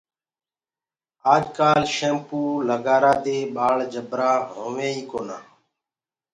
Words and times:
آج 1.33 1.43
ڪآل 1.57 1.81
شيمپوآ 1.95 2.75
ڪآ 2.85 2.95
استمالو 2.99 3.15
دي 3.23 3.37
ٻآݪ 3.55 3.79
جبرآ 3.93 4.31
هويِنٚ 4.53 4.95
ئي 4.97 5.03
ڪونآ۔ 5.11 5.37